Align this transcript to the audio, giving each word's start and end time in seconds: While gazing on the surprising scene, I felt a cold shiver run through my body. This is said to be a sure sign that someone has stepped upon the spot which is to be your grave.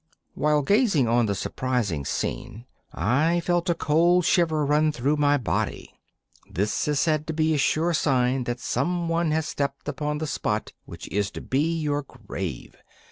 While 0.33 0.63
gazing 0.63 1.07
on 1.07 1.27
the 1.27 1.35
surprising 1.35 2.05
scene, 2.05 2.65
I 2.91 3.39
felt 3.41 3.69
a 3.69 3.75
cold 3.75 4.25
shiver 4.25 4.65
run 4.65 4.91
through 4.91 5.17
my 5.17 5.37
body. 5.37 5.93
This 6.49 6.87
is 6.87 6.99
said 6.99 7.27
to 7.27 7.33
be 7.33 7.53
a 7.53 7.59
sure 7.59 7.93
sign 7.93 8.45
that 8.45 8.59
someone 8.59 9.29
has 9.29 9.47
stepped 9.47 9.87
upon 9.87 10.17
the 10.17 10.25
spot 10.25 10.73
which 10.85 11.07
is 11.09 11.29
to 11.29 11.41
be 11.41 11.77
your 11.79 12.01
grave. 12.01 12.77